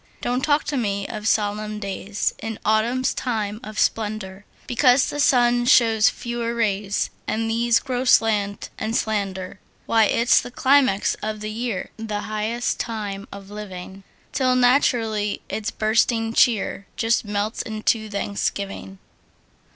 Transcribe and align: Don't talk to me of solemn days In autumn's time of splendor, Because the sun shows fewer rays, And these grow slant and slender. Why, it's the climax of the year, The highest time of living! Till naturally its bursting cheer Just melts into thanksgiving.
Don't 0.19 0.41
talk 0.41 0.63
to 0.63 0.77
me 0.77 1.07
of 1.07 1.27
solemn 1.27 1.77
days 1.77 2.33
In 2.39 2.57
autumn's 2.65 3.13
time 3.13 3.59
of 3.63 3.77
splendor, 3.77 4.45
Because 4.65 5.05
the 5.11 5.19
sun 5.19 5.67
shows 5.67 6.09
fewer 6.09 6.55
rays, 6.55 7.11
And 7.27 7.47
these 7.47 7.79
grow 7.79 8.03
slant 8.05 8.71
and 8.79 8.95
slender. 8.95 9.59
Why, 9.85 10.05
it's 10.05 10.41
the 10.41 10.49
climax 10.49 11.13
of 11.21 11.39
the 11.41 11.51
year, 11.51 11.91
The 11.97 12.21
highest 12.21 12.79
time 12.79 13.27
of 13.31 13.51
living! 13.51 14.01
Till 14.31 14.55
naturally 14.55 15.43
its 15.49 15.69
bursting 15.69 16.33
cheer 16.33 16.87
Just 16.95 17.23
melts 17.23 17.61
into 17.61 18.09
thanksgiving. 18.09 18.97